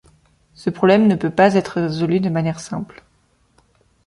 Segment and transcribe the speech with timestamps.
[0.55, 3.05] Ce problème ne peut pas être résolu de manière simple.